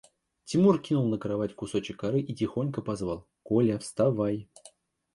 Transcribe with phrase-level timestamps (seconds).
[0.45, 4.49] Тимур кинул на кровать кусочек коры и тихонько позвал:– Коля, вставай!